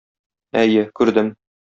[0.61, 1.31] Әйе, күрдем.